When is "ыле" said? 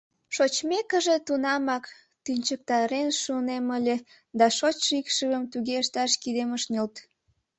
3.77-3.95